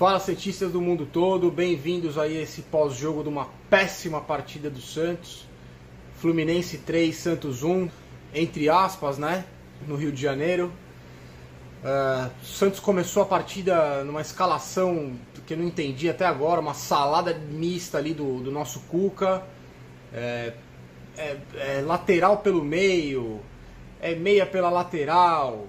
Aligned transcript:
Fala, 0.00 0.18
cientistas 0.18 0.72
do 0.72 0.80
mundo 0.80 1.04
todo, 1.04 1.50
bem-vindos 1.50 2.16
aí 2.16 2.38
a 2.38 2.40
esse 2.40 2.62
pós-jogo 2.62 3.22
de 3.22 3.28
uma 3.28 3.50
péssima 3.68 4.18
partida 4.18 4.70
do 4.70 4.80
Santos. 4.80 5.46
Fluminense 6.14 6.78
3, 6.78 7.14
Santos 7.14 7.62
1, 7.62 7.86
entre 8.32 8.70
aspas, 8.70 9.18
né? 9.18 9.44
No 9.86 9.96
Rio 9.96 10.10
de 10.10 10.18
Janeiro. 10.18 10.72
Uh, 11.84 12.30
Santos 12.42 12.80
começou 12.80 13.24
a 13.24 13.26
partida 13.26 14.02
numa 14.02 14.22
escalação 14.22 15.12
que 15.46 15.52
eu 15.52 15.58
não 15.58 15.66
entendi 15.66 16.08
até 16.08 16.24
agora, 16.24 16.62
uma 16.62 16.72
salada 16.72 17.34
mista 17.34 17.98
ali 17.98 18.14
do, 18.14 18.40
do 18.40 18.50
nosso 18.50 18.80
Cuca. 18.88 19.42
É, 20.14 20.54
é, 21.18 21.36
é 21.56 21.82
lateral 21.82 22.38
pelo 22.38 22.64
meio, 22.64 23.38
é 24.00 24.14
meia 24.14 24.46
pela 24.46 24.70
lateral, 24.70 25.66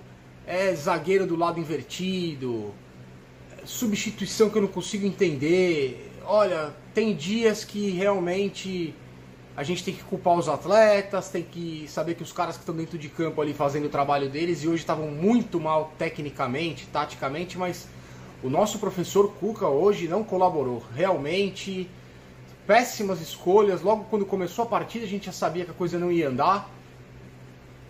é 0.47 0.73
zagueiro 0.73 1.27
do 1.27 1.35
lado 1.35 1.59
invertido, 1.59 2.73
substituição 3.65 4.49
que 4.49 4.57
eu 4.57 4.61
não 4.61 4.69
consigo 4.69 5.05
entender. 5.05 6.11
Olha, 6.25 6.73
tem 6.93 7.15
dias 7.15 7.63
que 7.63 7.91
realmente 7.91 8.93
a 9.55 9.63
gente 9.63 9.83
tem 9.83 9.93
que 9.93 10.03
culpar 10.03 10.35
os 10.35 10.47
atletas, 10.47 11.29
tem 11.29 11.43
que 11.43 11.85
saber 11.87 12.15
que 12.15 12.23
os 12.23 12.31
caras 12.31 12.55
que 12.55 12.61
estão 12.61 12.75
dentro 12.75 12.97
de 12.97 13.09
campo 13.09 13.41
ali 13.41 13.53
fazendo 13.53 13.85
o 13.85 13.89
trabalho 13.89 14.29
deles 14.29 14.63
e 14.63 14.67
hoje 14.67 14.77
estavam 14.77 15.07
muito 15.07 15.59
mal 15.59 15.93
tecnicamente, 15.97 16.87
taticamente, 16.87 17.57
mas 17.57 17.87
o 18.43 18.49
nosso 18.49 18.79
professor 18.79 19.31
Cuca 19.33 19.67
hoje 19.67 20.07
não 20.07 20.23
colaborou. 20.23 20.83
Realmente, 20.95 21.89
péssimas 22.65 23.21
escolhas. 23.21 23.81
Logo 23.81 24.05
quando 24.05 24.25
começou 24.25 24.63
a 24.63 24.67
partida, 24.67 25.05
a 25.05 25.07
gente 25.07 25.25
já 25.25 25.31
sabia 25.31 25.65
que 25.65 25.71
a 25.71 25.75
coisa 25.75 25.99
não 25.99 26.11
ia 26.11 26.29
andar. 26.29 26.69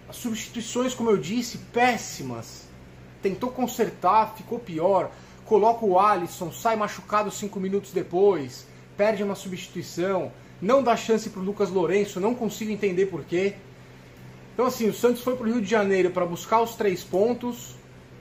As 0.10 0.18
substituições, 0.18 0.94
como 0.94 1.10
eu 1.10 1.18
disse, 1.18 1.58
péssimas. 1.72 2.68
Tentou 3.22 3.52
consertar, 3.52 4.34
ficou 4.36 4.60
pior. 4.60 5.12
Coloca 5.52 5.86
o 5.86 6.00
Alisson, 6.00 6.50
sai 6.50 6.78
machucado 6.78 7.30
cinco 7.30 7.60
minutos 7.60 7.92
depois, 7.92 8.66
perde 8.96 9.22
uma 9.22 9.36
substituição, 9.36 10.32
não 10.62 10.82
dá 10.82 10.96
chance 10.96 11.30
para 11.30 11.42
o 11.42 11.44
Lucas 11.44 11.70
Lourenço, 11.70 12.22
não 12.22 12.34
consigo 12.34 12.72
entender 12.72 13.08
porquê. 13.08 13.56
Então 14.54 14.66
assim, 14.66 14.88
o 14.88 14.94
Santos 14.94 15.22
foi 15.22 15.36
para 15.36 15.46
o 15.46 15.52
Rio 15.52 15.62
de 15.62 15.70
Janeiro 15.70 16.12
para 16.12 16.26
buscar 16.26 16.62
os 16.62 16.76
três 16.76 17.04
pontos, 17.04 17.76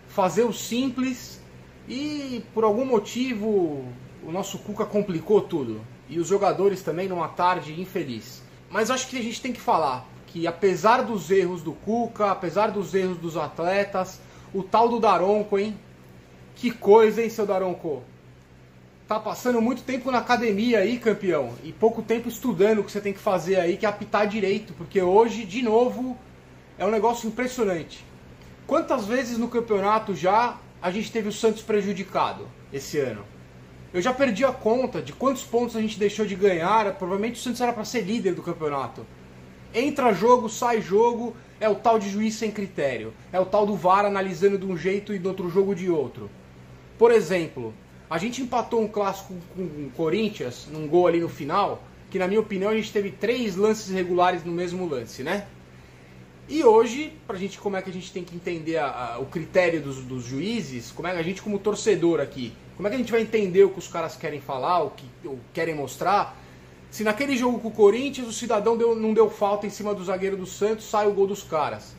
fazer 0.09 0.43
o 0.43 0.53
simples 0.53 1.41
e 1.89 2.43
por 2.53 2.65
algum 2.65 2.85
motivo 2.85 3.85
o 4.27 4.33
nosso 4.33 4.59
Cuca 4.59 4.85
complicou 4.85 5.41
tudo. 5.41 5.83
E 6.09 6.19
os 6.19 6.27
jogadores 6.27 6.83
também 6.83 7.07
numa 7.07 7.29
tarde 7.29 7.81
infeliz. 7.81 8.43
Mas 8.69 8.91
acho 8.91 9.07
que 9.07 9.17
a 9.17 9.23
gente 9.23 9.41
tem 9.41 9.53
que 9.53 9.61
falar, 9.61 10.05
que 10.27 10.49
apesar 10.49 11.03
dos 11.03 11.31
erros 11.31 11.63
do 11.63 11.75
Cuca, 11.75 12.33
apesar 12.33 12.73
dos 12.73 12.93
erros 12.93 13.19
dos 13.19 13.37
atletas, 13.37 14.21
o 14.53 14.65
tal 14.65 14.89
do 14.89 14.99
Daronco, 14.99 15.57
hein? 15.57 15.79
Que 16.61 16.71
coisa, 16.71 17.23
hein, 17.23 17.31
seu 17.31 17.47
Daronco? 17.47 18.03
Tá 19.09 19.19
passando 19.19 19.63
muito 19.63 19.83
tempo 19.83 20.11
na 20.11 20.19
academia 20.19 20.81
aí, 20.81 20.99
campeão, 20.99 21.55
e 21.65 21.73
pouco 21.73 22.03
tempo 22.03 22.29
estudando 22.29 22.81
o 22.81 22.85
que 22.85 22.93
você 22.93 23.01
tem 23.01 23.15
que 23.15 23.19
fazer 23.19 23.57
aí, 23.57 23.79
que 23.79 23.87
é 23.87 23.89
apitar 23.89 24.29
direito, 24.29 24.75
porque 24.75 25.01
hoje, 25.01 25.47
de 25.47 25.63
novo, 25.63 26.19
é 26.77 26.85
um 26.85 26.91
negócio 26.91 27.27
impressionante. 27.27 28.05
Quantas 28.67 29.07
vezes 29.07 29.39
no 29.39 29.49
campeonato 29.49 30.15
já 30.15 30.59
a 30.83 30.91
gente 30.91 31.11
teve 31.11 31.31
o 31.31 31.33
Santos 31.33 31.63
prejudicado 31.63 32.47
esse 32.71 32.99
ano? 32.99 33.25
Eu 33.91 34.03
já 34.03 34.13
perdi 34.13 34.45
a 34.45 34.53
conta 34.53 35.01
de 35.01 35.15
quantos 35.15 35.43
pontos 35.43 35.75
a 35.77 35.81
gente 35.81 35.99
deixou 35.99 36.27
de 36.27 36.35
ganhar. 36.35 36.95
Provavelmente 36.97 37.41
o 37.41 37.43
Santos 37.43 37.63
era 37.63 37.73
para 37.73 37.87
ser 37.87 38.03
líder 38.03 38.35
do 38.35 38.43
campeonato. 38.43 39.07
Entra 39.73 40.13
jogo, 40.13 40.51
sai 40.51 40.83
jogo, 40.83 41.35
é 41.59 41.71
o 41.71 41.75
tal 41.75 41.99
de 41.99 42.11
juiz 42.11 42.35
sem 42.35 42.51
critério. 42.51 43.15
É 43.33 43.41
o 43.41 43.47
tal 43.47 43.65
do 43.65 43.75
VAR 43.75 44.05
analisando 44.05 44.59
de 44.59 44.67
um 44.67 44.77
jeito 44.77 45.15
e 45.15 45.19
do 45.19 45.31
outro 45.31 45.49
jogo 45.49 45.75
de 45.75 45.89
outro. 45.89 46.29
Por 47.01 47.11
exemplo, 47.11 47.73
a 48.11 48.19
gente 48.19 48.43
empatou 48.43 48.83
um 48.83 48.87
clássico 48.87 49.33
com 49.57 49.63
o 49.63 49.91
Corinthians, 49.97 50.69
num 50.71 50.87
gol 50.87 51.07
ali 51.07 51.19
no 51.19 51.31
final, 51.31 51.83
que 52.11 52.19
na 52.19 52.29
minha 52.29 52.41
opinião 52.41 52.71
a 52.71 52.75
gente 52.75 52.93
teve 52.93 53.11
três 53.11 53.57
lances 53.57 53.89
regulares 53.89 54.45
no 54.45 54.53
mesmo 54.53 54.87
lance, 54.87 55.23
né? 55.23 55.47
E 56.47 56.63
hoje, 56.63 57.11
pra 57.27 57.39
gente, 57.39 57.59
como 57.59 57.79
é 57.79 57.81
que 57.81 57.89
a 57.89 57.93
gente 57.93 58.13
tem 58.13 58.23
que 58.23 58.37
entender 58.37 58.77
a, 58.77 59.15
a, 59.15 59.19
o 59.19 59.25
critério 59.25 59.81
dos, 59.81 60.05
dos, 60.05 60.25
juízes, 60.25 60.93
como 60.93 61.09
é 61.09 61.13
que 61.13 61.19
a 61.19 61.23
gente, 61.23 61.41
como 61.41 61.59
torcedor 61.59 62.21
aqui, 62.21 62.53
como 62.77 62.87
é 62.87 62.91
que 62.91 62.97
a 62.97 62.99
gente 62.99 63.13
vai 63.13 63.23
entender 63.23 63.65
o 63.65 63.71
que 63.71 63.79
os 63.79 63.89
caras 63.89 64.15
querem 64.15 64.43
falar, 64.43 64.83
o 64.83 64.91
que 64.91 65.07
ou 65.25 65.39
querem 65.55 65.75
mostrar, 65.75 66.37
se 66.91 67.03
naquele 67.03 67.35
jogo 67.35 67.61
com 67.61 67.69
o 67.69 67.73
Corinthians 67.73 68.29
o 68.29 68.33
cidadão 68.35 68.77
deu, 68.77 68.95
não 68.95 69.15
deu 69.15 69.31
falta 69.31 69.67
em 69.67 69.71
cima 69.71 69.95
do 69.95 70.05
zagueiro 70.05 70.37
do 70.37 70.45
Santos, 70.45 70.85
sai 70.85 71.07
o 71.07 71.15
gol 71.15 71.27
dos 71.27 71.43
caras. 71.43 71.95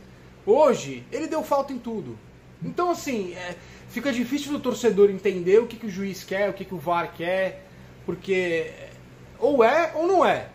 Hoje, 0.45 1.03
ele 1.11 1.25
deu 1.25 1.41
falta 1.41 1.73
em 1.73 1.79
tudo. 1.79 2.15
Então, 2.63 2.91
assim, 2.91 3.33
é, 3.33 3.55
fica 3.91 4.11
difícil 4.11 4.51
do 4.51 4.59
torcedor 4.59 5.09
entender 5.09 5.59
o 5.59 5.67
que, 5.67 5.77
que 5.77 5.85
o 5.85 5.89
juiz 5.89 6.23
quer, 6.23 6.49
o 6.49 6.53
que, 6.53 6.65
que 6.65 6.73
o 6.73 6.79
VAR 6.79 7.13
quer, 7.13 7.67
porque 8.05 8.71
ou 9.37 9.63
é 9.63 9.91
ou 9.95 10.07
não 10.07 10.25
é. 10.25 10.47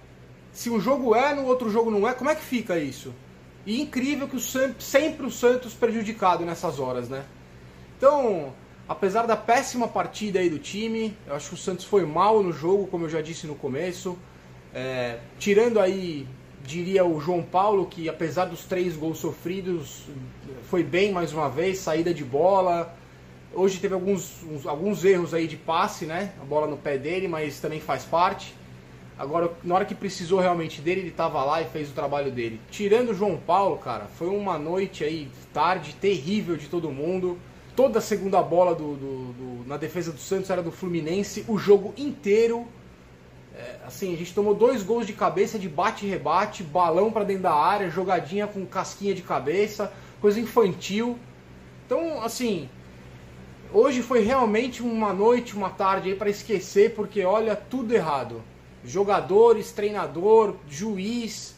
Se 0.52 0.70
um 0.70 0.80
jogo 0.80 1.14
é, 1.14 1.34
no 1.34 1.44
outro 1.44 1.70
jogo 1.70 1.90
não 1.90 2.08
é, 2.08 2.14
como 2.14 2.30
é 2.30 2.34
que 2.34 2.42
fica 2.42 2.78
isso? 2.78 3.14
E 3.64 3.80
incrível 3.80 4.26
que 4.26 4.36
o 4.36 4.40
sempre 4.40 5.26
o 5.26 5.30
Santos 5.30 5.74
prejudicado 5.74 6.44
nessas 6.44 6.78
horas, 6.80 7.08
né? 7.08 7.24
Então, 7.96 8.54
Apesar 8.88 9.26
da 9.26 9.36
péssima 9.36 9.88
partida 9.88 10.38
aí 10.38 10.48
do 10.48 10.60
time, 10.60 11.16
eu 11.26 11.34
acho 11.34 11.48
que 11.48 11.54
o 11.54 11.58
Santos 11.58 11.84
foi 11.84 12.06
mal 12.06 12.40
no 12.40 12.52
jogo, 12.52 12.86
como 12.86 13.06
eu 13.06 13.08
já 13.08 13.20
disse 13.20 13.44
no 13.44 13.56
começo. 13.56 14.16
É, 14.72 15.18
tirando 15.40 15.80
aí, 15.80 16.24
diria 16.64 17.04
o 17.04 17.20
João 17.20 17.42
Paulo, 17.42 17.86
que 17.86 18.08
apesar 18.08 18.44
dos 18.44 18.64
três 18.64 18.94
gols 18.94 19.18
sofridos, 19.18 20.04
foi 20.70 20.84
bem 20.84 21.10
mais 21.10 21.32
uma 21.32 21.50
vez, 21.50 21.78
saída 21.78 22.14
de 22.14 22.24
bola. 22.24 22.94
Hoje 23.56 23.80
teve 23.80 23.94
alguns, 23.94 24.44
uns, 24.44 24.66
alguns 24.66 25.02
erros 25.02 25.32
aí 25.32 25.46
de 25.46 25.56
passe, 25.56 26.04
né? 26.04 26.32
A 26.42 26.44
bola 26.44 26.66
no 26.66 26.76
pé 26.76 26.98
dele, 26.98 27.26
mas 27.26 27.58
também 27.58 27.80
faz 27.80 28.04
parte. 28.04 28.54
Agora, 29.18 29.50
na 29.64 29.74
hora 29.74 29.86
que 29.86 29.94
precisou 29.94 30.40
realmente 30.40 30.82
dele, 30.82 31.00
ele 31.00 31.08
estava 31.08 31.42
lá 31.42 31.62
e 31.62 31.64
fez 31.64 31.88
o 31.88 31.94
trabalho 31.94 32.30
dele. 32.30 32.60
Tirando 32.70 33.12
o 33.12 33.14
João 33.14 33.38
Paulo, 33.38 33.78
cara, 33.78 34.08
foi 34.18 34.28
uma 34.28 34.58
noite 34.58 35.02
aí, 35.02 35.30
tarde, 35.54 35.96
terrível 35.98 36.54
de 36.58 36.66
todo 36.66 36.90
mundo. 36.90 37.38
Toda 37.74 37.98
a 37.98 38.02
segunda 38.02 38.42
bola 38.42 38.74
do, 38.74 38.94
do, 38.94 39.32
do, 39.32 39.66
na 39.66 39.78
defesa 39.78 40.12
do 40.12 40.18
Santos 40.18 40.50
era 40.50 40.62
do 40.62 40.70
Fluminense, 40.70 41.42
o 41.48 41.56
jogo 41.56 41.94
inteiro. 41.96 42.66
É, 43.54 43.76
assim, 43.86 44.12
a 44.12 44.18
gente 44.18 44.34
tomou 44.34 44.54
dois 44.54 44.82
gols 44.82 45.06
de 45.06 45.14
cabeça 45.14 45.58
de 45.58 45.66
bate 45.66 46.04
e 46.04 46.10
rebate, 46.10 46.62
balão 46.62 47.10
para 47.10 47.24
dentro 47.24 47.44
da 47.44 47.54
área, 47.54 47.88
jogadinha 47.88 48.46
com 48.46 48.66
casquinha 48.66 49.14
de 49.14 49.22
cabeça, 49.22 49.90
coisa 50.20 50.38
infantil. 50.38 51.18
Então, 51.86 52.22
assim, 52.22 52.68
hoje 53.76 54.00
foi 54.00 54.22
realmente 54.22 54.82
uma 54.82 55.12
noite, 55.12 55.54
uma 55.54 55.68
tarde 55.68 56.08
aí 56.08 56.16
para 56.16 56.30
esquecer, 56.30 56.94
porque 56.94 57.22
olha, 57.24 57.54
tudo 57.54 57.92
errado. 57.94 58.42
Jogadores, 58.82 59.70
treinador, 59.70 60.54
juiz, 60.66 61.54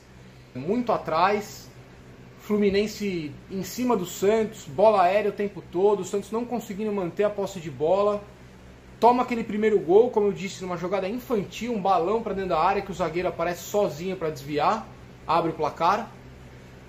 muito 0.52 0.90
atrás. 0.90 1.68
Fluminense 2.40 3.30
em 3.50 3.62
cima 3.62 3.96
do 3.96 4.06
Santos, 4.06 4.64
bola 4.64 5.02
aérea 5.02 5.30
o 5.30 5.34
tempo 5.34 5.62
todo, 5.70 6.00
o 6.00 6.04
Santos 6.04 6.32
não 6.32 6.44
conseguindo 6.44 6.90
manter 6.90 7.24
a 7.24 7.30
posse 7.30 7.60
de 7.60 7.70
bola. 7.70 8.24
Toma 8.98 9.22
aquele 9.22 9.44
primeiro 9.44 9.78
gol, 9.78 10.10
como 10.10 10.26
eu 10.26 10.32
disse, 10.32 10.62
numa 10.62 10.76
jogada 10.76 11.08
infantil, 11.08 11.72
um 11.72 11.80
balão 11.80 12.20
para 12.20 12.34
dentro 12.34 12.50
da 12.50 12.58
área 12.58 12.82
que 12.82 12.90
o 12.90 12.94
zagueiro 12.94 13.28
aparece 13.28 13.62
sozinho 13.62 14.16
para 14.16 14.30
desviar, 14.30 14.88
abre 15.26 15.52
o 15.52 15.54
placar. 15.54 16.10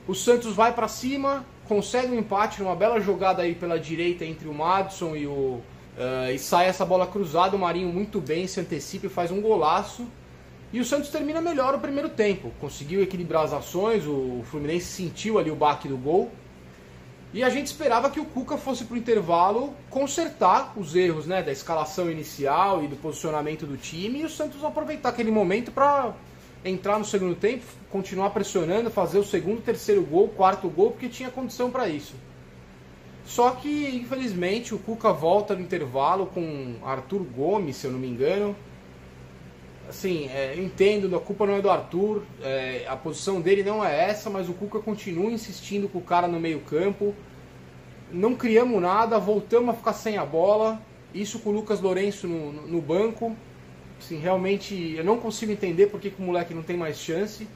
O 0.08 0.16
Santos 0.16 0.56
vai 0.56 0.74
para 0.74 0.88
cima, 0.88 1.46
consegue 1.70 2.12
um 2.12 2.18
empate 2.18 2.62
numa 2.64 2.76
bela 2.76 3.00
jogada 3.00 3.44
aí 3.44 3.54
pela 3.54 3.80
direita 3.80 4.26
entre 4.26 4.48
o 4.50 4.54
Madison 4.54 5.16
e 5.16 5.28
o 5.28 5.62
uh, 6.00 6.32
e 6.34 6.40
sai 6.40 6.66
essa 6.66 6.84
bola 6.84 7.06
cruzada, 7.06 7.56
o 7.56 7.60
Marinho 7.60 7.94
muito 7.94 8.20
bem 8.20 8.48
se 8.48 8.60
antecipa 8.60 9.06
e 9.06 9.10
faz 9.10 9.30
um 9.30 9.40
golaço. 9.40 10.08
E 10.74 10.80
o 10.80 10.86
Santos 10.86 11.10
termina 11.10 11.40
melhor 11.42 11.76
o 11.76 11.80
primeiro 11.80 12.10
tempo. 12.10 12.52
Conseguiu 12.60 13.04
equilibrar 13.04 13.44
as 13.44 13.54
ações, 13.54 14.06
o 14.06 14.42
Fluminense 14.50 14.88
sentiu 14.88 15.38
ali 15.38 15.52
o 15.52 15.56
baque 15.56 15.88
do 15.88 15.98
gol. 15.98 16.32
E 17.32 17.44
a 17.44 17.50
gente 17.50 17.68
esperava 17.68 18.10
que 18.10 18.20
o 18.20 18.26
Cuca 18.26 18.58
fosse 18.58 18.86
para 18.86 18.96
o 18.96 18.98
intervalo 18.98 19.74
consertar 19.92 20.74
os 20.76 20.96
erros 20.96 21.28
né, 21.28 21.44
da 21.44 21.52
escalação 21.52 22.10
inicial 22.10 22.84
e 22.84 22.88
do 22.88 22.96
posicionamento 22.96 23.68
do 23.68 23.78
time 23.78 24.22
e 24.22 24.26
o 24.26 24.30
Santos 24.30 24.64
aproveitar 24.64 25.10
aquele 25.10 25.30
momento 25.30 25.72
para 25.72 26.14
entrar 26.64 27.00
no 27.00 27.06
segundo 27.06 27.36
tempo, 27.36 27.66
continuar 27.92 28.32
pressionando, 28.32 28.92
fazer 28.92 29.20
o 29.20 29.24
segundo, 29.24 29.62
terceiro 29.62 30.02
gol, 30.04 30.28
quarto 30.30 30.68
gol, 30.70 30.92
porque 30.92 31.08
tinha 31.08 31.30
condição 31.30 31.72
para 31.72 31.88
isso. 31.88 32.14
Só 33.26 33.52
que, 33.52 33.96
infelizmente, 33.96 34.74
o 34.74 34.80
Cuca 34.80 35.14
volta 35.14 35.56
no 35.56 35.62
intervalo 35.62 36.26
com 36.28 36.76
Arthur 36.84 37.24
Gomes, 37.24 37.76
se 37.76 37.86
eu 37.86 37.92
não 37.92 38.00
me 38.00 38.08
engano, 38.08 38.56
assim, 39.88 40.28
é, 40.30 40.56
entendo, 40.58 41.16
a 41.16 41.20
culpa 41.20 41.46
não 41.46 41.56
é 41.56 41.62
do 41.62 41.70
Arthur, 41.70 42.24
é, 42.42 42.86
a 42.88 42.96
posição 42.96 43.42
dele 43.42 43.64
não 43.64 43.84
é 43.84 44.10
essa, 44.10 44.30
mas 44.30 44.50
o 44.50 44.54
Cuca 44.54 44.80
continua 44.80 45.32
insistindo 45.32 45.88
com 45.88 46.00
o 46.00 46.02
cara 46.02 46.28
no 46.28 46.40
meio 46.40 46.60
campo. 46.62 47.14
Não 48.12 48.36
criamos 48.36 48.82
nada, 48.82 49.20
voltamos 49.20 49.70
a 49.70 49.78
ficar 49.78 49.94
sem 49.94 50.18
a 50.18 50.26
bola. 50.26 50.82
Isso 51.14 51.40
com 51.40 51.50
o 51.50 51.54
Lucas 51.54 51.82
Lourenço 51.82 52.28
no, 52.28 52.52
no 52.52 52.82
banco. 52.82 53.36
Assim, 54.00 54.18
realmente 54.18 54.96
eu 54.96 55.04
não 55.04 55.18
consigo 55.18 55.52
entender 55.52 55.88
por 55.88 56.00
que, 56.00 56.10
que 56.10 56.22
o 56.22 56.26
moleque 56.26 56.54
não 56.54 56.64
tem 56.64 56.78
mais 56.78 56.98
chance. 56.98 57.48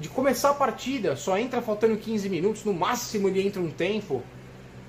De 0.00 0.08
começar 0.08 0.50
a 0.50 0.54
partida, 0.54 1.14
só 1.14 1.38
entra 1.38 1.60
faltando 1.60 1.96
15 1.96 2.28
minutos, 2.28 2.64
no 2.64 2.72
máximo 2.72 3.28
ele 3.28 3.46
entra 3.46 3.60
um 3.60 3.70
tempo. 3.70 4.22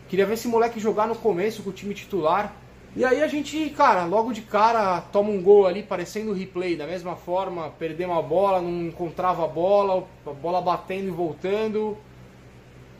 Queria 0.07 0.25
ver 0.25 0.35
esse 0.35 0.47
moleque 0.47 0.79
jogar 0.79 1.07
no 1.07 1.15
começo 1.15 1.61
com 1.61 1.69
o 1.69 1.73
time 1.73 1.93
titular. 1.93 2.55
E 2.95 3.03
aí 3.03 3.21
a 3.21 3.27
gente, 3.27 3.69
cara, 3.71 4.05
logo 4.05 4.31
de 4.31 4.41
cara 4.43 5.01
toma 5.01 5.31
um 5.31 5.41
gol 5.41 5.65
ali 5.65 5.83
parecendo 5.83 6.31
replay, 6.31 6.75
da 6.77 6.85
mesma 6.85 7.15
forma, 7.15 7.69
perdemos 7.77 8.17
a 8.17 8.21
bola, 8.21 8.61
não 8.61 8.87
encontrava 8.87 9.43
a 9.43 9.47
bola, 9.47 10.07
a 10.25 10.31
bola 10.31 10.61
batendo 10.61 11.07
e 11.07 11.11
voltando. 11.11 11.97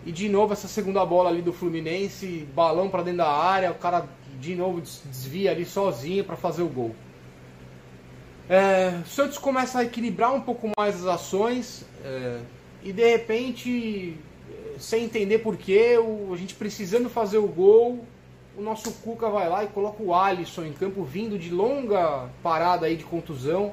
E 0.06 0.12
de 0.12 0.28
novo 0.28 0.52
essa 0.52 0.68
segunda 0.68 1.06
bola 1.06 1.30
ali 1.30 1.42
do 1.42 1.54
Fluminense, 1.54 2.46
balão 2.54 2.90
para 2.90 3.04
dentro 3.04 3.20
da 3.20 3.32
área, 3.32 3.72
o 3.72 3.76
cara 3.76 4.06
de 4.40 4.56
novo 4.56 4.82
desvia 4.82 5.52
ali 5.52 5.64
sozinho 5.64 6.24
para 6.26 6.36
fazer 6.36 6.64
o 6.64 6.68
gol. 6.68 6.94
É, 8.50 9.00
o 9.04 9.08
Santos 9.08 9.38
começa 9.38 9.80
a 9.80 9.84
equilibrar 9.84 10.34
um 10.34 10.42
pouco 10.42 10.70
mais 10.78 10.96
as 10.96 11.06
ações 11.06 11.86
é, 12.04 12.40
e 12.84 12.92
de 12.92 13.10
repente, 13.10 14.18
sem 14.78 15.06
entender 15.06 15.40
porquê, 15.40 15.98
a 16.32 16.36
gente 16.36 16.54
precisando 16.54 17.10
fazer 17.10 17.38
o 17.38 17.48
gol, 17.48 18.06
o 18.58 18.62
nosso 18.62 18.92
Cuca 18.96 19.30
vai 19.30 19.48
lá 19.48 19.64
e 19.64 19.68
coloca 19.68 20.04
o 20.04 20.14
Alisson 20.14 20.66
em 20.66 20.74
campo 20.74 21.04
vindo 21.04 21.40
de 21.40 21.50
longa 21.50 22.30
parada 22.44 22.86
aí 22.86 22.98
de 22.98 23.04
contusão. 23.04 23.72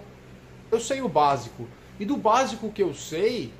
Eu 0.70 0.78
sei 0.78 1.02
o 1.02 1.08
básico. 1.08 1.66
E 1.98 2.04
do 2.04 2.16
básico 2.16 2.70
que 2.70 2.82
eu 2.82 2.94
sei, 2.94 3.52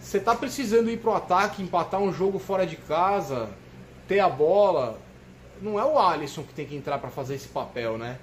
você 0.00 0.18
tá 0.18 0.34
precisando 0.34 0.90
ir 0.90 0.98
pro 0.98 1.12
ataque, 1.12 1.62
empatar 1.62 2.00
um 2.00 2.12
jogo 2.12 2.38
fora 2.38 2.66
de 2.66 2.76
casa, 2.76 3.50
ter 4.08 4.18
a 4.18 4.28
bola. 4.28 4.98
Não 5.60 5.78
é 5.78 5.84
o 5.84 5.98
Alisson 5.98 6.42
que 6.42 6.54
tem 6.54 6.66
que 6.66 6.74
entrar 6.74 6.98
para 6.98 7.10
fazer 7.10 7.36
esse 7.36 7.46
papel, 7.46 7.96
né? 7.96 8.18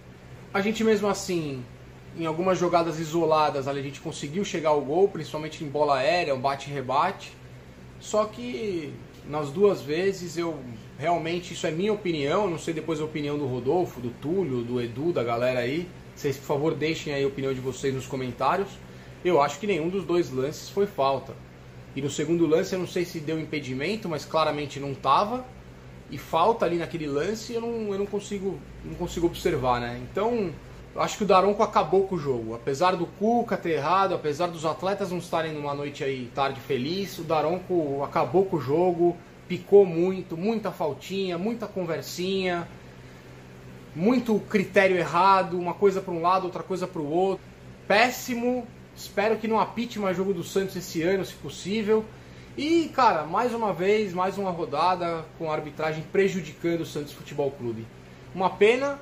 A 0.51 0.61
gente 0.61 0.83
mesmo 0.83 1.07
assim, 1.07 1.63
em 2.17 2.25
algumas 2.25 2.57
jogadas 2.57 2.99
isoladas, 2.99 3.67
a 3.67 3.81
gente 3.81 4.01
conseguiu 4.01 4.43
chegar 4.43 4.69
ao 4.69 4.81
gol, 4.81 5.07
principalmente 5.07 5.63
em 5.63 5.67
bola 5.67 5.97
aérea, 5.97 6.33
um 6.33 6.41
bate-rebate. 6.41 7.31
Só 7.99 8.25
que 8.25 8.91
nas 9.27 9.51
duas 9.51 9.81
vezes 9.81 10.37
eu 10.37 10.59
realmente, 10.97 11.53
isso 11.53 11.67
é 11.67 11.71
minha 11.71 11.93
opinião, 11.93 12.49
não 12.49 12.57
sei 12.57 12.73
depois 12.73 12.99
a 12.99 13.05
opinião 13.05 13.37
do 13.37 13.45
Rodolfo, 13.45 14.01
do 14.01 14.09
Túlio, 14.09 14.63
do 14.63 14.81
Edu, 14.81 15.13
da 15.13 15.23
galera 15.23 15.59
aí. 15.59 15.87
Vocês, 16.15 16.35
por 16.35 16.45
favor, 16.45 16.73
deixem 16.73 17.13
aí 17.13 17.23
a 17.23 17.27
opinião 17.27 17.53
de 17.53 17.59
vocês 17.59 17.93
nos 17.93 18.07
comentários. 18.07 18.69
Eu 19.23 19.39
acho 19.39 19.59
que 19.59 19.67
nenhum 19.67 19.87
dos 19.87 20.03
dois 20.03 20.31
lances 20.31 20.67
foi 20.67 20.87
falta. 20.87 21.35
E 21.95 22.01
no 22.01 22.09
segundo 22.09 22.47
lance 22.47 22.73
eu 22.73 22.79
não 22.79 22.87
sei 22.87 23.05
se 23.05 23.19
deu 23.19 23.39
impedimento, 23.39 24.09
mas 24.09 24.25
claramente 24.25 24.79
não 24.79 24.93
estava. 24.93 25.45
E 26.11 26.17
falta 26.17 26.65
ali 26.65 26.77
naquele 26.77 27.07
lance 27.07 27.53
eu 27.53 27.61
não, 27.61 27.93
eu 27.93 27.99
não 27.99 28.05
consigo 28.05 28.59
não 28.83 28.95
consigo 28.95 29.27
observar, 29.27 29.79
né? 29.79 29.99
Então, 30.11 30.51
acho 30.95 31.17
que 31.17 31.23
o 31.23 31.27
Daronco 31.27 31.61
acabou 31.61 32.07
com 32.07 32.15
o 32.15 32.19
jogo. 32.19 32.55
Apesar 32.55 32.95
do 32.95 33.05
Cuca 33.05 33.57
ter 33.57 33.71
errado, 33.71 34.13
apesar 34.13 34.47
dos 34.47 34.65
atletas 34.65 35.11
não 35.11 35.19
estarem 35.19 35.53
numa 35.53 35.73
noite 35.73 36.03
aí 36.03 36.31
tarde 36.33 36.59
feliz, 36.59 37.17
o 37.19 37.23
Daronco 37.23 38.03
acabou 38.03 38.45
com 38.45 38.57
o 38.57 38.61
jogo, 38.61 39.15
picou 39.47 39.85
muito, 39.85 40.35
muita 40.35 40.71
faltinha, 40.71 41.37
muita 41.37 41.67
conversinha, 41.67 42.67
muito 43.95 44.39
critério 44.49 44.97
errado, 44.97 45.59
uma 45.59 45.73
coisa 45.73 46.01
para 46.01 46.13
um 46.13 46.21
lado, 46.21 46.45
outra 46.45 46.63
coisa 46.63 46.87
para 46.87 47.01
o 47.01 47.11
outro. 47.11 47.43
Péssimo, 47.87 48.67
Espero 48.99 49.37
que 49.37 49.47
não 49.47 49.57
apite 49.57 49.97
mais 49.97 50.17
jogo 50.17 50.33
do 50.33 50.43
Santos 50.43 50.75
esse 50.75 51.01
ano, 51.01 51.23
se 51.23 51.33
possível. 51.35 52.03
E, 52.61 52.89
cara, 52.89 53.23
mais 53.23 53.53
uma 53.53 53.71
vez, 53.71 54.13
mais 54.13 54.37
uma 54.37 54.51
rodada 54.51 55.23
com 55.37 55.49
a 55.49 55.53
arbitragem 55.55 56.03
prejudicando 56.11 56.81
o 56.81 56.85
Santos 56.85 57.13
Futebol 57.13 57.49
Clube. 57.51 57.87
Uma 58.35 58.49
pena, 58.49 58.99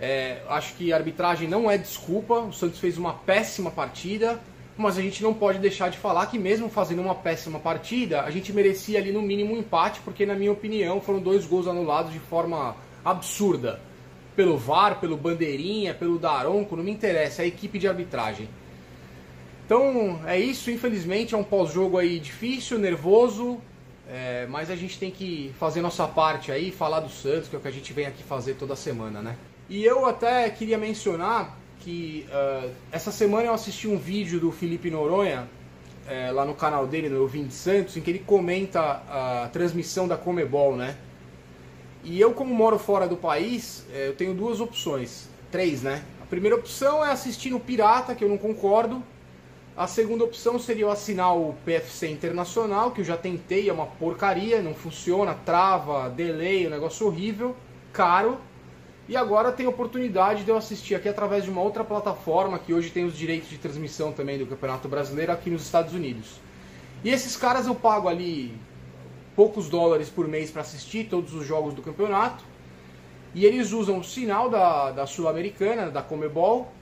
é, 0.00 0.40
acho 0.48 0.72
que 0.72 0.90
a 0.90 0.96
arbitragem 0.96 1.46
não 1.46 1.70
é 1.70 1.76
desculpa. 1.76 2.38
O 2.38 2.50
Santos 2.50 2.80
fez 2.80 2.96
uma 2.96 3.12
péssima 3.12 3.70
partida, 3.70 4.40
mas 4.74 4.96
a 4.96 5.02
gente 5.02 5.22
não 5.22 5.34
pode 5.34 5.58
deixar 5.58 5.90
de 5.90 5.98
falar 5.98 6.24
que, 6.28 6.38
mesmo 6.38 6.70
fazendo 6.70 7.02
uma 7.02 7.14
péssima 7.14 7.58
partida, 7.58 8.22
a 8.22 8.30
gente 8.30 8.54
merecia 8.54 8.98
ali 8.98 9.12
no 9.12 9.20
mínimo 9.20 9.52
um 9.52 9.58
empate, 9.58 10.00
porque, 10.02 10.24
na 10.24 10.34
minha 10.34 10.52
opinião, 10.52 10.98
foram 10.98 11.20
dois 11.20 11.44
gols 11.44 11.66
anulados 11.66 12.10
de 12.10 12.20
forma 12.20 12.74
absurda. 13.04 13.82
Pelo 14.34 14.56
VAR, 14.56 14.98
pelo 14.98 15.18
Bandeirinha, 15.18 15.92
pelo 15.92 16.18
Daronco, 16.18 16.74
não 16.74 16.82
me 16.82 16.92
interessa, 16.92 17.42
é 17.42 17.44
a 17.44 17.48
equipe 17.48 17.78
de 17.78 17.86
arbitragem. 17.86 18.48
Então 19.64 20.20
é 20.26 20.38
isso, 20.38 20.70
infelizmente 20.70 21.34
é 21.34 21.38
um 21.38 21.44
pós-jogo 21.44 21.96
aí 21.96 22.18
difícil, 22.18 22.78
nervoso, 22.78 23.58
é, 24.08 24.46
mas 24.48 24.70
a 24.70 24.76
gente 24.76 24.98
tem 24.98 25.10
que 25.10 25.54
fazer 25.58 25.80
nossa 25.80 26.06
parte 26.06 26.52
aí, 26.52 26.70
falar 26.70 27.00
do 27.00 27.08
Santos, 27.08 27.48
que 27.48 27.56
é 27.56 27.58
o 27.58 27.62
que 27.62 27.68
a 27.68 27.72
gente 27.72 27.92
vem 27.92 28.06
aqui 28.06 28.22
fazer 28.22 28.54
toda 28.54 28.76
semana, 28.76 29.22
né? 29.22 29.36
E 29.68 29.82
eu 29.82 30.04
até 30.04 30.50
queria 30.50 30.76
mencionar 30.76 31.56
que 31.80 32.26
uh, 32.28 32.70
essa 32.92 33.10
semana 33.10 33.46
eu 33.46 33.54
assisti 33.54 33.88
um 33.88 33.96
vídeo 33.96 34.38
do 34.38 34.52
Felipe 34.52 34.90
Noronha, 34.90 35.48
é, 36.06 36.30
lá 36.30 36.44
no 36.44 36.54
canal 36.54 36.86
dele, 36.86 37.08
no 37.08 37.26
Vim 37.26 37.46
de 37.46 37.54
Santos, 37.54 37.96
em 37.96 38.02
que 38.02 38.10
ele 38.10 38.18
comenta 38.18 39.02
a 39.08 39.48
transmissão 39.50 40.06
da 40.06 40.18
Comebol, 40.18 40.76
né? 40.76 40.96
E 42.02 42.20
eu, 42.20 42.34
como 42.34 42.54
moro 42.54 42.78
fora 42.78 43.08
do 43.08 43.16
país, 43.16 43.86
é, 43.90 44.08
eu 44.08 44.14
tenho 44.14 44.34
duas 44.34 44.60
opções, 44.60 45.28
três, 45.50 45.82
né? 45.82 46.02
A 46.22 46.26
primeira 46.26 46.56
opção 46.56 47.02
é 47.02 47.10
assistir 47.10 47.48
no 47.48 47.58
Pirata, 47.58 48.14
que 48.14 48.22
eu 48.22 48.28
não 48.28 48.36
concordo, 48.36 49.02
a 49.76 49.88
segunda 49.88 50.22
opção 50.22 50.56
seria 50.56 50.84
eu 50.84 50.90
assinar 50.90 51.36
o 51.36 51.52
PFC 51.64 52.08
Internacional, 52.08 52.92
que 52.92 53.00
eu 53.00 53.04
já 53.04 53.16
tentei, 53.16 53.68
é 53.68 53.72
uma 53.72 53.86
porcaria, 53.86 54.62
não 54.62 54.72
funciona, 54.72 55.34
trava, 55.34 56.08
delay, 56.08 56.68
um 56.68 56.70
negócio 56.70 57.04
horrível, 57.08 57.56
caro. 57.92 58.38
E 59.08 59.16
agora 59.16 59.50
tem 59.50 59.66
a 59.66 59.68
oportunidade 59.68 60.44
de 60.44 60.50
eu 60.50 60.56
assistir 60.56 60.94
aqui 60.94 61.08
através 61.08 61.42
de 61.42 61.50
uma 61.50 61.60
outra 61.60 61.82
plataforma 61.82 62.56
que 62.56 62.72
hoje 62.72 62.90
tem 62.90 63.04
os 63.04 63.16
direitos 63.16 63.50
de 63.50 63.58
transmissão 63.58 64.12
também 64.12 64.38
do 64.38 64.46
Campeonato 64.46 64.88
Brasileiro 64.88 65.32
aqui 65.32 65.50
nos 65.50 65.62
Estados 65.62 65.92
Unidos. 65.92 66.40
E 67.02 67.10
esses 67.10 67.36
caras 67.36 67.66
eu 67.66 67.74
pago 67.74 68.08
ali 68.08 68.56
poucos 69.34 69.68
dólares 69.68 70.08
por 70.08 70.28
mês 70.28 70.52
para 70.52 70.62
assistir 70.62 71.08
todos 71.08 71.34
os 71.34 71.44
jogos 71.44 71.74
do 71.74 71.82
campeonato. 71.82 72.44
E 73.34 73.44
eles 73.44 73.72
usam 73.72 73.98
o 73.98 74.04
sinal 74.04 74.48
da, 74.48 74.92
da 74.92 75.04
Sul-Americana, 75.04 75.90
da 75.90 76.00
Comebol, 76.00 76.72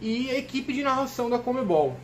e 0.00 0.28
a 0.30 0.36
equipe 0.36 0.72
de 0.72 0.82
narração 0.82 1.30
da 1.30 1.38
Comebol. 1.38 1.96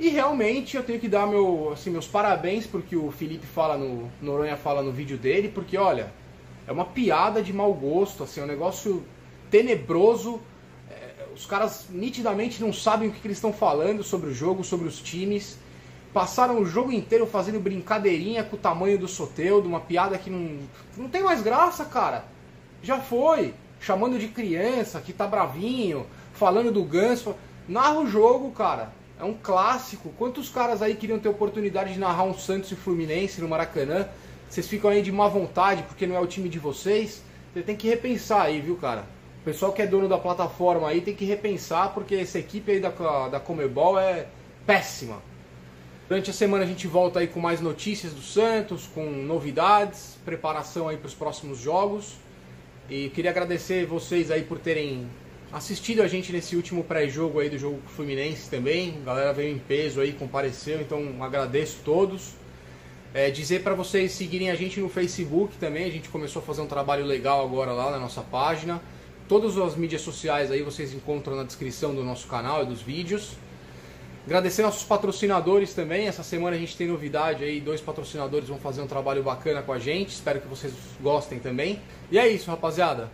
E 0.00 0.08
realmente 0.08 0.78
eu 0.78 0.82
tenho 0.82 0.98
que 0.98 1.08
dar 1.08 1.26
meu, 1.26 1.72
assim, 1.74 1.90
meus 1.90 2.08
parabéns 2.08 2.66
porque 2.66 2.96
o 2.96 3.12
Felipe 3.12 3.46
fala 3.46 3.76
no 3.76 4.10
Noronha 4.22 4.56
fala 4.56 4.82
no 4.82 4.90
vídeo 4.90 5.18
dele, 5.18 5.50
porque 5.54 5.76
olha, 5.76 6.10
é 6.66 6.72
uma 6.72 6.86
piada 6.86 7.42
de 7.42 7.52
mau 7.52 7.74
gosto, 7.74 8.22
assim, 8.22 8.40
é 8.40 8.44
um 8.44 8.46
negócio 8.46 9.04
tenebroso. 9.50 10.40
É, 10.90 11.26
os 11.34 11.44
caras 11.44 11.88
nitidamente 11.90 12.62
não 12.62 12.72
sabem 12.72 13.10
o 13.10 13.12
que, 13.12 13.20
que 13.20 13.26
eles 13.26 13.36
estão 13.36 13.52
falando 13.52 14.02
sobre 14.02 14.30
o 14.30 14.32
jogo, 14.32 14.64
sobre 14.64 14.88
os 14.88 14.98
times. 15.02 15.58
Passaram 16.14 16.58
o 16.62 16.64
jogo 16.64 16.90
inteiro 16.90 17.26
fazendo 17.26 17.60
brincadeirinha 17.60 18.42
com 18.42 18.56
o 18.56 18.58
tamanho 18.58 18.98
do 18.98 19.06
Soteudo, 19.06 19.68
uma 19.68 19.80
piada 19.80 20.16
que 20.16 20.30
não, 20.30 20.60
não 20.96 21.10
tem 21.10 21.22
mais 21.22 21.42
graça, 21.42 21.84
cara. 21.84 22.24
Já 22.82 22.98
foi. 22.98 23.52
Chamando 23.78 24.18
de 24.18 24.28
criança, 24.28 24.98
que 24.98 25.12
tá 25.12 25.26
bravinho, 25.26 26.06
falando 26.32 26.72
do 26.72 26.82
ganso. 26.84 27.36
Narra 27.68 28.00
o 28.00 28.06
jogo, 28.06 28.50
cara 28.52 28.98
é 29.20 29.24
um 29.24 29.34
clássico. 29.34 30.10
Quantos 30.16 30.48
caras 30.48 30.80
aí 30.80 30.94
queriam 30.94 31.18
ter 31.18 31.28
oportunidade 31.28 31.92
de 31.92 31.98
narrar 31.98 32.24
um 32.24 32.34
Santos 32.34 32.72
e 32.72 32.76
Fluminense 32.76 33.40
no 33.40 33.48
Maracanã? 33.48 34.08
Vocês 34.48 34.66
ficam 34.66 34.90
aí 34.90 35.02
de 35.02 35.12
má 35.12 35.28
vontade 35.28 35.82
porque 35.84 36.06
não 36.06 36.16
é 36.16 36.20
o 36.20 36.26
time 36.26 36.48
de 36.48 36.58
vocês? 36.58 37.22
Você 37.52 37.62
tem 37.62 37.76
que 37.76 37.88
repensar 37.88 38.42
aí, 38.42 38.60
viu, 38.60 38.76
cara? 38.76 39.04
O 39.42 39.44
pessoal 39.44 39.72
que 39.72 39.82
é 39.82 39.86
dono 39.86 40.08
da 40.08 40.18
plataforma 40.18 40.88
aí 40.88 41.00
tem 41.00 41.14
que 41.14 41.24
repensar 41.24 41.92
porque 41.92 42.14
essa 42.14 42.38
equipe 42.38 42.72
aí 42.72 42.80
da, 42.80 42.90
da 43.28 43.38
Comebol 43.38 43.98
é 43.98 44.26
péssima. 44.66 45.22
Durante 46.08 46.30
a 46.30 46.32
semana 46.32 46.64
a 46.64 46.66
gente 46.66 46.86
volta 46.86 47.20
aí 47.20 47.28
com 47.28 47.38
mais 47.38 47.60
notícias 47.60 48.12
do 48.12 48.22
Santos, 48.22 48.86
com 48.86 49.04
novidades, 49.04 50.18
preparação 50.24 50.88
aí 50.88 50.96
para 50.96 51.06
os 51.06 51.14
próximos 51.14 51.58
jogos. 51.58 52.16
E 52.88 53.08
queria 53.10 53.30
agradecer 53.30 53.86
vocês 53.86 54.30
aí 54.30 54.42
por 54.42 54.58
terem 54.58 55.08
assistido 55.52 56.02
a 56.02 56.08
gente 56.08 56.32
nesse 56.32 56.54
último 56.54 56.84
pré-jogo 56.84 57.40
aí 57.40 57.50
do 57.50 57.58
jogo 57.58 57.80
Fluminense 57.94 58.48
também. 58.48 58.98
A 59.02 59.04
galera 59.04 59.32
veio 59.32 59.54
em 59.54 59.58
peso 59.58 60.00
aí, 60.00 60.12
compareceu, 60.12 60.80
então 60.80 61.22
agradeço 61.22 61.78
todos. 61.84 62.34
É, 63.12 63.28
dizer 63.30 63.62
para 63.62 63.74
vocês 63.74 64.12
seguirem 64.12 64.50
a 64.50 64.54
gente 64.54 64.78
no 64.80 64.88
Facebook 64.88 65.56
também, 65.56 65.84
a 65.84 65.90
gente 65.90 66.08
começou 66.08 66.40
a 66.40 66.44
fazer 66.44 66.60
um 66.60 66.66
trabalho 66.66 67.04
legal 67.04 67.44
agora 67.44 67.72
lá 67.72 67.90
na 67.90 67.98
nossa 67.98 68.22
página. 68.22 68.80
Todas 69.28 69.56
as 69.58 69.74
mídias 69.74 70.02
sociais 70.02 70.50
aí 70.50 70.62
vocês 70.62 70.94
encontram 70.94 71.36
na 71.36 71.42
descrição 71.42 71.94
do 71.94 72.04
nosso 72.04 72.28
canal 72.28 72.62
e 72.62 72.66
dos 72.66 72.82
vídeos. 72.82 73.32
Agradecer 74.26 74.62
nossos 74.62 74.84
patrocinadores 74.84 75.74
também. 75.74 76.06
Essa 76.06 76.22
semana 76.22 76.54
a 76.54 76.58
gente 76.58 76.76
tem 76.76 76.86
novidade 76.86 77.42
aí, 77.42 77.60
dois 77.60 77.80
patrocinadores 77.80 78.48
vão 78.48 78.58
fazer 78.58 78.80
um 78.82 78.86
trabalho 78.86 79.22
bacana 79.22 79.62
com 79.62 79.72
a 79.72 79.78
gente. 79.78 80.10
Espero 80.10 80.40
que 80.40 80.46
vocês 80.46 80.72
gostem 81.00 81.40
também. 81.40 81.80
E 82.12 82.18
é 82.18 82.28
isso, 82.28 82.50
rapaziada. 82.50 83.10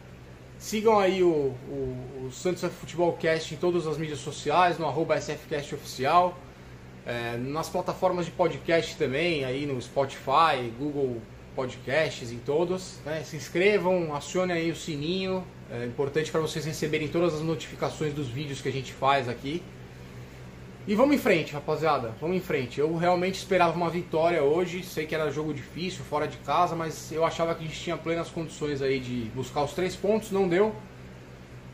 Sigam 0.58 0.98
aí 0.98 1.22
o, 1.22 1.54
o, 1.68 2.26
o 2.26 2.32
Santos 2.32 2.62
Futebol 2.72 3.12
Cast 3.14 3.54
em 3.54 3.56
todas 3.56 3.86
as 3.86 3.98
mídias 3.98 4.20
sociais, 4.20 4.78
no 4.78 4.86
arroba 4.86 5.20
SFCast 5.20 5.74
Oficial, 5.74 6.38
é, 7.04 7.36
nas 7.36 7.68
plataformas 7.68 8.24
de 8.24 8.32
podcast 8.32 8.96
também, 8.96 9.44
aí 9.44 9.66
no 9.66 9.80
Spotify, 9.80 10.72
Google 10.78 11.20
Podcasts, 11.54 12.32
em 12.32 12.38
todos. 12.38 12.98
Né? 13.04 13.22
Se 13.22 13.36
inscrevam, 13.36 14.14
acionem 14.14 14.56
aí 14.56 14.70
o 14.70 14.76
sininho, 14.76 15.44
é 15.70 15.84
importante 15.84 16.30
para 16.30 16.40
vocês 16.40 16.64
receberem 16.64 17.08
todas 17.08 17.34
as 17.34 17.42
notificações 17.42 18.14
dos 18.14 18.28
vídeos 18.28 18.60
que 18.60 18.68
a 18.68 18.72
gente 18.72 18.92
faz 18.92 19.28
aqui. 19.28 19.62
E 20.88 20.94
vamos 20.94 21.16
em 21.16 21.18
frente, 21.18 21.52
rapaziada. 21.52 22.14
Vamos 22.20 22.36
em 22.36 22.40
frente. 22.40 22.78
Eu 22.78 22.96
realmente 22.96 23.34
esperava 23.34 23.76
uma 23.76 23.90
vitória 23.90 24.40
hoje. 24.40 24.84
Sei 24.84 25.04
que 25.04 25.16
era 25.16 25.32
jogo 25.32 25.52
difícil, 25.52 26.04
fora 26.04 26.28
de 26.28 26.36
casa, 26.38 26.76
mas 26.76 27.10
eu 27.10 27.24
achava 27.24 27.56
que 27.56 27.64
a 27.64 27.66
gente 27.66 27.80
tinha 27.80 27.96
plenas 27.96 28.28
condições 28.28 28.80
aí 28.80 29.00
de 29.00 29.28
buscar 29.34 29.64
os 29.64 29.72
três 29.72 29.96
pontos. 29.96 30.30
Não 30.30 30.46
deu. 30.46 30.72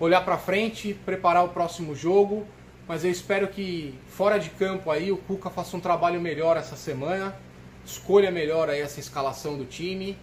Olhar 0.00 0.24
pra 0.24 0.38
frente, 0.38 0.94
preparar 1.04 1.44
o 1.44 1.50
próximo 1.50 1.94
jogo. 1.94 2.46
Mas 2.88 3.04
eu 3.04 3.10
espero 3.10 3.48
que 3.48 3.94
fora 4.08 4.38
de 4.38 4.48
campo 4.48 4.90
aí 4.90 5.12
o 5.12 5.18
Cuca 5.18 5.50
faça 5.50 5.76
um 5.76 5.80
trabalho 5.80 6.18
melhor 6.18 6.56
essa 6.56 6.74
semana. 6.74 7.36
Escolha 7.84 8.30
melhor 8.30 8.70
aí 8.70 8.80
essa 8.80 8.98
escalação 8.98 9.58
do 9.58 9.66
time 9.66 10.16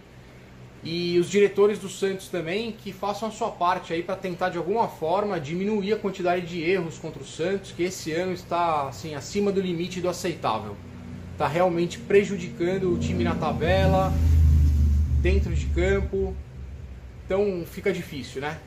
e 0.82 1.18
os 1.18 1.28
diretores 1.28 1.78
do 1.78 1.88
Santos 1.88 2.28
também 2.28 2.72
que 2.72 2.92
façam 2.92 3.28
a 3.28 3.32
sua 3.32 3.50
parte 3.50 3.92
aí 3.92 4.02
para 4.02 4.16
tentar 4.16 4.48
de 4.48 4.56
alguma 4.56 4.88
forma 4.88 5.38
diminuir 5.38 5.92
a 5.92 5.96
quantidade 5.98 6.46
de 6.46 6.62
erros 6.62 6.98
contra 6.98 7.22
o 7.22 7.26
Santos, 7.26 7.72
que 7.72 7.82
esse 7.82 8.12
ano 8.12 8.32
está 8.32 8.88
assim 8.88 9.14
acima 9.14 9.52
do 9.52 9.60
limite 9.60 10.00
do 10.00 10.08
aceitável. 10.08 10.74
Está 11.32 11.46
realmente 11.46 11.98
prejudicando 11.98 12.94
o 12.94 12.98
time 12.98 13.24
na 13.24 13.34
tabela, 13.34 14.12
dentro 15.20 15.54
de 15.54 15.66
campo. 15.66 16.34
Então 17.26 17.62
fica 17.66 17.92
difícil, 17.92 18.40
né? 18.40 18.58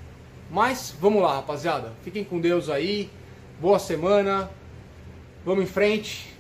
Mas 0.52 0.96
vamos 1.00 1.22
lá, 1.22 1.36
rapaziada. 1.36 1.94
Fiquem 2.04 2.24
com 2.24 2.40
Deus 2.40 2.70
aí. 2.70 3.10
Boa 3.60 3.80
semana. 3.80 4.52
Vamos 5.44 5.64
em 5.64 5.68
frente. 5.68 6.32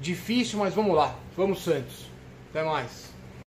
Difícil, 0.00 0.58
mas 0.58 0.74
vamos 0.74 0.96
lá. 0.96 1.14
Vamos 1.36 1.62
Santos. 1.62 2.06
Até 2.50 2.64
mais. 2.64 3.17